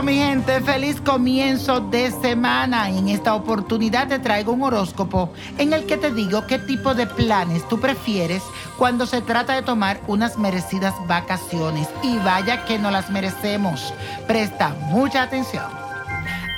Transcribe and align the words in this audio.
de 0.00 0.62
feliz 0.64 0.98
comienzo 0.98 1.78
de 1.80 2.10
semana. 2.10 2.88
En 2.88 3.08
esta 3.08 3.34
oportunidad 3.34 4.08
te 4.08 4.18
traigo 4.18 4.52
un 4.52 4.62
horóscopo 4.62 5.30
en 5.58 5.74
el 5.74 5.84
que 5.84 5.98
te 5.98 6.10
digo 6.10 6.46
qué 6.46 6.58
tipo 6.58 6.94
de 6.94 7.06
planes 7.06 7.68
tú 7.68 7.78
prefieres 7.78 8.42
cuando 8.78 9.04
se 9.04 9.20
trata 9.20 9.54
de 9.54 9.60
tomar 9.60 10.00
unas 10.06 10.38
merecidas 10.38 10.94
vacaciones. 11.06 11.86
Y 12.02 12.16
vaya 12.16 12.64
que 12.64 12.78
no 12.78 12.90
las 12.90 13.10
merecemos. 13.10 13.92
Presta 14.26 14.70
mucha 14.88 15.22
atención. 15.22 15.66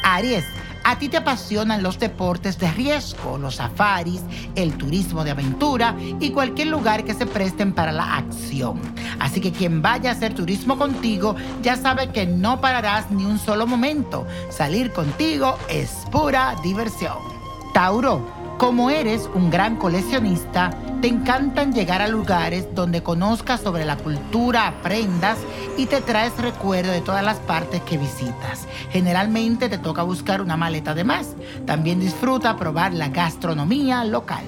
Aries 0.04 0.44
a 0.84 0.98
ti 0.98 1.08
te 1.08 1.16
apasionan 1.16 1.82
los 1.82 1.98
deportes 1.98 2.58
de 2.58 2.70
riesgo, 2.72 3.38
los 3.38 3.56
safaris, 3.56 4.22
el 4.54 4.74
turismo 4.74 5.24
de 5.24 5.30
aventura 5.30 5.96
y 6.20 6.30
cualquier 6.30 6.68
lugar 6.68 7.04
que 7.04 7.14
se 7.14 7.26
presten 7.26 7.72
para 7.72 7.92
la 7.92 8.16
acción. 8.16 8.80
Así 9.18 9.40
que 9.40 9.52
quien 9.52 9.82
vaya 9.82 10.10
a 10.10 10.14
hacer 10.14 10.34
turismo 10.34 10.78
contigo 10.78 11.36
ya 11.62 11.76
sabe 11.76 12.08
que 12.10 12.26
no 12.26 12.60
pararás 12.60 13.10
ni 13.10 13.24
un 13.24 13.38
solo 13.38 13.66
momento. 13.66 14.26
Salir 14.50 14.92
contigo 14.92 15.56
es 15.68 15.90
pura 16.10 16.56
diversión. 16.62 17.18
Tauro 17.72 18.41
como 18.58 18.90
eres 18.90 19.28
un 19.34 19.50
gran 19.50 19.76
coleccionista, 19.76 20.70
te 21.00 21.08
encantan 21.08 21.72
llegar 21.72 22.00
a 22.00 22.08
lugares 22.08 22.66
donde 22.74 23.02
conozcas 23.02 23.60
sobre 23.60 23.84
la 23.84 23.96
cultura, 23.96 24.68
aprendas 24.68 25.38
y 25.76 25.86
te 25.86 26.00
traes 26.00 26.36
recuerdo 26.38 26.92
de 26.92 27.00
todas 27.00 27.24
las 27.24 27.38
partes 27.38 27.82
que 27.82 27.98
visitas. 27.98 28.68
Generalmente 28.90 29.68
te 29.68 29.78
toca 29.78 30.02
buscar 30.02 30.40
una 30.40 30.56
maleta 30.56 30.94
de 30.94 31.04
más. 31.04 31.34
También 31.66 31.98
disfruta 31.98 32.56
probar 32.56 32.94
la 32.94 33.08
gastronomía 33.08 34.04
local. 34.04 34.44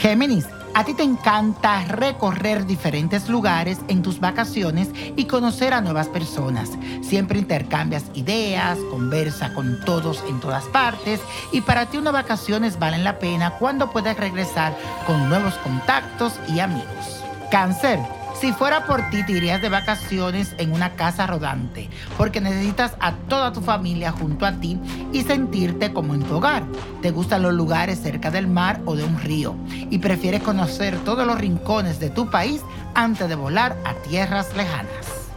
Géminis 0.00 0.46
a 0.74 0.84
ti 0.84 0.94
te 0.94 1.02
encanta 1.02 1.84
recorrer 1.84 2.66
diferentes 2.66 3.28
lugares 3.28 3.78
en 3.88 4.02
tus 4.02 4.20
vacaciones 4.20 4.88
y 5.16 5.24
conocer 5.24 5.74
a 5.74 5.80
nuevas 5.80 6.08
personas. 6.08 6.70
Siempre 7.02 7.38
intercambias 7.38 8.04
ideas, 8.14 8.78
conversa 8.90 9.52
con 9.54 9.80
todos 9.84 10.22
en 10.28 10.40
todas 10.40 10.64
partes 10.66 11.20
y 11.52 11.60
para 11.62 11.86
ti 11.86 11.98
unas 11.98 12.12
vacaciones 12.12 12.78
valen 12.78 13.04
la 13.04 13.18
pena 13.18 13.52
cuando 13.58 13.90
puedes 13.90 14.16
regresar 14.16 14.76
con 15.06 15.28
nuevos 15.28 15.54
contactos 15.54 16.34
y 16.48 16.60
amigos. 16.60 17.24
Cáncer. 17.50 18.19
Si 18.40 18.54
fuera 18.54 18.86
por 18.86 19.02
ti, 19.10 19.22
te 19.22 19.32
irías 19.32 19.60
de 19.60 19.68
vacaciones 19.68 20.54
en 20.56 20.72
una 20.72 20.94
casa 20.94 21.26
rodante, 21.26 21.90
porque 22.16 22.40
necesitas 22.40 22.94
a 22.98 23.12
toda 23.12 23.52
tu 23.52 23.60
familia 23.60 24.12
junto 24.12 24.46
a 24.46 24.52
ti 24.52 24.80
y 25.12 25.24
sentirte 25.24 25.92
como 25.92 26.14
en 26.14 26.22
tu 26.22 26.36
hogar. 26.36 26.62
Te 27.02 27.10
gustan 27.10 27.42
los 27.42 27.52
lugares 27.52 28.00
cerca 28.00 28.30
del 28.30 28.48
mar 28.48 28.80
o 28.86 28.96
de 28.96 29.04
un 29.04 29.20
río 29.20 29.56
y 29.90 29.98
prefieres 29.98 30.42
conocer 30.42 30.96
todos 31.00 31.26
los 31.26 31.38
rincones 31.38 32.00
de 32.00 32.08
tu 32.08 32.30
país 32.30 32.62
antes 32.94 33.28
de 33.28 33.34
volar 33.34 33.76
a 33.84 33.92
tierras 34.08 34.56
lejanas. 34.56 35.28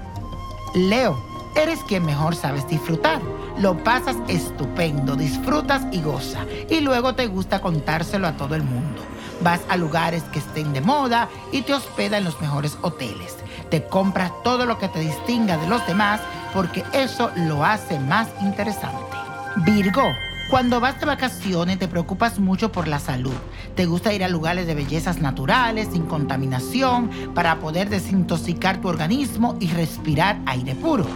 Leo, 0.73 1.21
eres 1.57 1.79
quien 1.89 2.05
mejor 2.05 2.37
sabes 2.37 2.65
disfrutar. 2.69 3.21
Lo 3.59 3.83
pasas 3.83 4.15
estupendo, 4.29 5.17
disfrutas 5.17 5.83
y 5.91 6.01
goza, 6.01 6.45
y 6.69 6.79
luego 6.79 7.15
te 7.15 7.27
gusta 7.27 7.59
contárselo 7.59 8.27
a 8.27 8.37
todo 8.37 8.55
el 8.55 8.63
mundo. 8.63 9.12
Vas 9.41 9.61
a 9.69 9.77
lugares 9.77 10.23
que 10.31 10.39
estén 10.39 10.73
de 10.73 10.81
moda 10.81 11.29
y 11.51 11.61
te 11.61 11.73
hospeda 11.73 12.17
en 12.17 12.23
los 12.23 12.39
mejores 12.41 12.77
hoteles. 12.81 13.37
Te 13.69 13.83
compras 13.85 14.31
todo 14.43 14.65
lo 14.65 14.77
que 14.77 14.87
te 14.87 14.99
distinga 14.99 15.57
de 15.57 15.67
los 15.67 15.85
demás 15.87 16.21
porque 16.53 16.83
eso 16.93 17.31
lo 17.35 17.65
hace 17.65 17.99
más 17.99 18.27
interesante. 18.41 19.17
Virgo. 19.65 20.03
Cuando 20.49 20.79
vas 20.79 20.99
de 20.99 21.05
vacaciones 21.05 21.79
te 21.79 21.87
preocupas 21.87 22.37
mucho 22.37 22.71
por 22.71 22.87
la 22.87 22.99
salud. 22.99 23.33
Te 23.75 23.85
gusta 23.85 24.13
ir 24.13 24.23
a 24.23 24.27
lugares 24.27 24.67
de 24.67 24.75
bellezas 24.75 25.19
naturales, 25.19 25.89
sin 25.93 26.05
contaminación, 26.05 27.09
para 27.33 27.59
poder 27.59 27.89
desintoxicar 27.89 28.79
tu 28.79 28.89
organismo 28.89 29.55
y 29.59 29.67
respirar 29.67 30.37
aire 30.45 30.75
puro. 30.75 31.07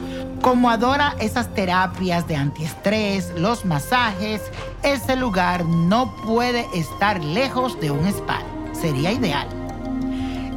Como 0.42 0.70
adora 0.70 1.16
esas 1.20 1.54
terapias 1.54 2.28
de 2.28 2.36
antiestrés, 2.36 3.32
los 3.36 3.66
masajes, 3.66 4.42
ese 4.84 5.16
lugar 5.16 5.66
no 5.66 6.16
puede 6.26 6.66
estar 6.74 7.24
lejos 7.24 7.80
de 7.80 7.92
un 7.92 8.06
spa. 8.08 8.40
Sería 8.74 9.12
ideal. 9.12 9.48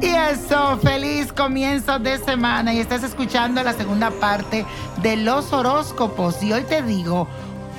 Y 0.01 0.07
eso, 0.07 0.77
feliz 0.77 1.31
comienzo 1.31 1.99
de 1.99 2.17
semana 2.17 2.73
y 2.73 2.79
estás 2.79 3.03
escuchando 3.03 3.61
la 3.63 3.73
segunda 3.73 4.09
parte 4.09 4.65
de 5.01 5.15
los 5.15 5.53
horóscopos. 5.53 6.41
Y 6.41 6.53
hoy 6.53 6.63
te 6.63 6.81
digo 6.81 7.27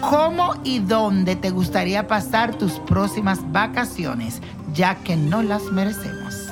cómo 0.00 0.54
y 0.62 0.78
dónde 0.78 1.34
te 1.34 1.50
gustaría 1.50 2.06
pasar 2.06 2.54
tus 2.54 2.74
próximas 2.80 3.40
vacaciones, 3.50 4.40
ya 4.72 4.94
que 4.96 5.16
no 5.16 5.42
las 5.42 5.62
merecemos. 5.64 6.48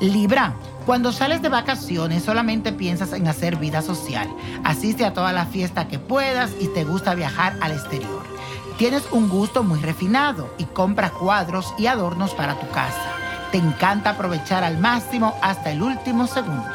Libra. 0.00 0.54
Cuando 0.86 1.12
sales 1.12 1.42
de 1.42 1.48
vacaciones 1.48 2.24
solamente 2.24 2.72
piensas 2.72 3.12
en 3.12 3.28
hacer 3.28 3.56
vida 3.56 3.82
social. 3.82 4.28
Asiste 4.64 5.04
a 5.04 5.14
toda 5.14 5.32
la 5.32 5.46
fiesta 5.46 5.86
que 5.86 5.98
puedas 5.98 6.50
y 6.60 6.68
te 6.68 6.84
gusta 6.84 7.14
viajar 7.14 7.56
al 7.60 7.72
exterior. 7.72 8.22
Tienes 8.78 9.04
un 9.12 9.28
gusto 9.28 9.62
muy 9.62 9.78
refinado 9.78 10.52
y 10.58 10.64
compras 10.64 11.12
cuadros 11.12 11.72
y 11.78 11.86
adornos 11.86 12.34
para 12.34 12.58
tu 12.58 12.68
casa. 12.70 13.12
Te 13.52 13.58
encanta 13.58 14.10
aprovechar 14.10 14.64
al 14.64 14.78
máximo 14.78 15.34
hasta 15.40 15.70
el 15.70 15.82
último 15.82 16.26
segundo. 16.26 16.68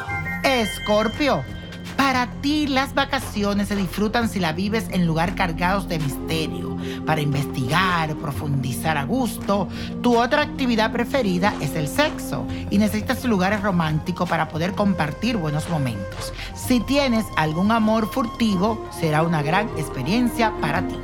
Escorpio. 0.44 1.57
Para 1.98 2.28
ti 2.42 2.68
las 2.68 2.94
vacaciones 2.94 3.70
se 3.70 3.76
disfrutan 3.76 4.30
si 4.30 4.40
la 4.40 4.54
vives 4.54 4.86
en 4.92 5.08
lugar 5.08 5.34
cargados 5.34 5.90
de 5.90 5.98
misterio, 5.98 6.78
para 7.08 7.22
investigar, 7.22 8.16
profundizar 8.16 8.98
a 8.98 9.04
gusto. 9.04 9.68
Tu 10.04 10.16
otra 10.16 10.44
actividad 10.44 10.92
preferida 10.92 11.56
es 11.60 11.76
el 11.76 11.88
sexo 11.88 12.46
y 12.70 12.78
necesitas 12.78 13.26
lugares 13.26 13.62
románticos 13.62 14.30
para 14.30 14.48
poder 14.48 14.74
compartir 14.74 15.38
buenos 15.38 15.68
momentos. 15.70 16.34
Si 16.56 16.80
tienes 16.80 17.26
algún 17.36 17.72
amor 17.72 18.08
furtivo, 18.12 18.88
será 18.92 19.24
una 19.24 19.42
gran 19.42 19.68
experiencia 19.78 20.54
para 20.62 20.88
ti. 20.88 20.96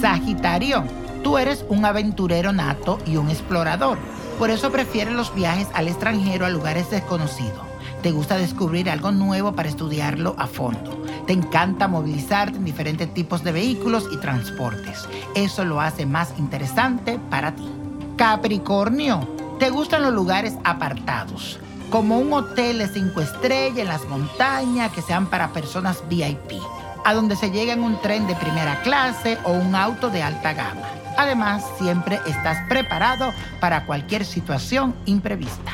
Sagitario, 0.00 0.84
tú 1.22 1.36
eres 1.36 1.66
un 1.68 1.84
aventurero 1.84 2.52
nato 2.52 2.98
y 3.06 3.18
un 3.18 3.28
explorador. 3.28 3.98
Por 4.38 4.48
eso 4.50 4.72
prefieres 4.72 5.12
los 5.12 5.34
viajes 5.34 5.68
al 5.74 5.86
extranjero 5.86 6.46
a 6.46 6.48
lugares 6.48 6.90
desconocidos 6.90 7.69
te 8.02 8.12
gusta 8.12 8.38
descubrir 8.38 8.88
algo 8.88 9.12
nuevo 9.12 9.52
para 9.52 9.68
estudiarlo 9.68 10.34
a 10.38 10.46
fondo. 10.46 11.04
Te 11.26 11.32
encanta 11.32 11.86
movilizarte 11.86 12.56
en 12.56 12.64
diferentes 12.64 13.12
tipos 13.12 13.44
de 13.44 13.52
vehículos 13.52 14.08
y 14.12 14.16
transportes. 14.16 15.06
Eso 15.34 15.64
lo 15.64 15.80
hace 15.80 16.06
más 16.06 16.32
interesante 16.38 17.18
para 17.30 17.54
ti. 17.54 17.68
Capricornio, 18.16 19.28
te 19.58 19.70
gustan 19.70 20.02
los 20.02 20.14
lugares 20.14 20.54
apartados, 20.64 21.58
como 21.90 22.18
un 22.18 22.32
hotel 22.32 22.78
de 22.78 22.88
cinco 22.88 23.20
estrellas 23.20 23.78
en 23.78 23.88
las 23.88 24.06
montañas 24.06 24.92
que 24.92 25.02
sean 25.02 25.26
para 25.26 25.52
personas 25.52 26.02
VIP, 26.08 26.60
a 27.04 27.14
donde 27.14 27.36
se 27.36 27.50
llega 27.50 27.74
en 27.74 27.82
un 27.82 28.00
tren 28.00 28.26
de 28.26 28.34
primera 28.36 28.80
clase 28.82 29.38
o 29.44 29.52
un 29.52 29.74
auto 29.74 30.08
de 30.08 30.22
alta 30.22 30.54
gama. 30.54 30.88
Además, 31.18 31.64
siempre 31.78 32.18
estás 32.26 32.66
preparado 32.68 33.32
para 33.60 33.84
cualquier 33.84 34.24
situación 34.24 34.94
imprevista. 35.04 35.72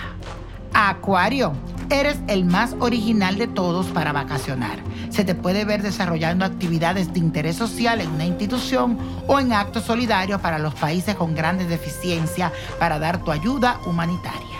Acuario, 0.72 1.52
Eres 1.88 2.18
el 2.26 2.44
más 2.44 2.74
original 2.80 3.38
de 3.38 3.46
todos 3.46 3.86
para 3.86 4.12
vacacionar. 4.12 4.80
Se 5.10 5.24
te 5.24 5.36
puede 5.36 5.64
ver 5.64 5.82
desarrollando 5.82 6.44
actividades 6.44 7.12
de 7.12 7.20
interés 7.20 7.56
social 7.56 8.00
en 8.00 8.10
una 8.10 8.26
institución 8.26 8.98
o 9.28 9.38
en 9.38 9.52
actos 9.52 9.84
solidarios 9.84 10.40
para 10.40 10.58
los 10.58 10.74
países 10.74 11.14
con 11.14 11.36
grandes 11.36 11.68
deficiencias 11.68 12.50
para 12.80 12.98
dar 12.98 13.22
tu 13.22 13.30
ayuda 13.30 13.78
humanitaria. 13.86 14.58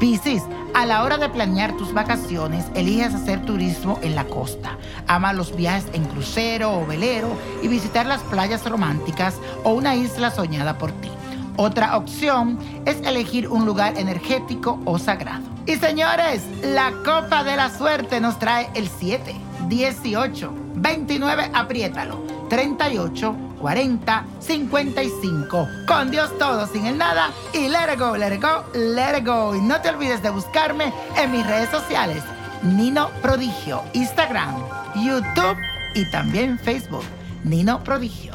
Piscis, 0.00 0.42
a 0.74 0.84
la 0.86 1.04
hora 1.04 1.18
de 1.18 1.28
planear 1.28 1.76
tus 1.76 1.94
vacaciones, 1.94 2.66
eliges 2.74 3.14
hacer 3.14 3.44
turismo 3.44 4.00
en 4.02 4.16
la 4.16 4.24
costa. 4.24 4.76
Ama 5.06 5.32
los 5.32 5.54
viajes 5.54 5.86
en 5.92 6.04
crucero 6.04 6.80
o 6.80 6.84
velero 6.84 7.28
y 7.62 7.68
visitar 7.68 8.06
las 8.06 8.22
playas 8.22 8.68
románticas 8.68 9.36
o 9.62 9.70
una 9.70 9.94
isla 9.94 10.32
soñada 10.32 10.78
por 10.78 10.90
ti. 10.90 11.10
Otra 11.56 11.96
opción 11.96 12.58
es 12.84 13.00
elegir 13.06 13.48
un 13.48 13.64
lugar 13.64 13.96
energético 13.96 14.80
o 14.84 14.98
sagrado. 14.98 15.55
Y 15.66 15.74
señores, 15.76 16.42
la 16.62 16.92
copa 17.04 17.42
de 17.42 17.56
la 17.56 17.76
suerte 17.76 18.20
nos 18.20 18.38
trae 18.38 18.70
el 18.74 18.88
7, 18.88 19.34
18, 19.66 20.52
29, 20.76 21.50
apriétalo, 21.52 22.22
38, 22.48 23.36
40, 23.60 24.24
55. 24.38 25.68
Con 25.88 26.12
Dios 26.12 26.30
todo, 26.38 26.68
sin 26.68 26.86
el 26.86 26.96
nada. 26.96 27.32
Y 27.52 27.68
let 27.68 27.92
it 27.92 27.98
go, 27.98 28.16
let 28.16 28.32
it 28.32 28.40
go, 28.40 28.64
let 28.74 29.18
it 29.18 29.26
go. 29.26 29.56
Y 29.56 29.60
no 29.60 29.80
te 29.80 29.88
olvides 29.88 30.22
de 30.22 30.30
buscarme 30.30 30.92
en 31.16 31.32
mis 31.32 31.44
redes 31.44 31.70
sociales. 31.70 32.22
Nino 32.62 33.08
Prodigio, 33.20 33.82
Instagram, 33.92 34.54
YouTube 34.94 35.56
y 35.96 36.08
también 36.12 36.60
Facebook. 36.60 37.04
Nino 37.42 37.82
Prodigio. 37.82 38.34